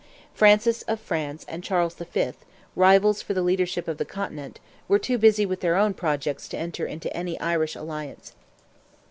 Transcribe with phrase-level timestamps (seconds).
[0.33, 2.31] Francis of France and Charles V.,
[2.75, 6.57] rivals for the leadership of the Continent, were too busy with their own projects to
[6.57, 8.33] enter into any Irish alliance.